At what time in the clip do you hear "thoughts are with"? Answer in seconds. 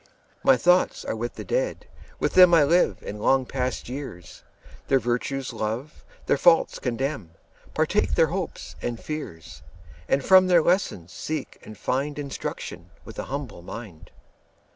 0.57-1.35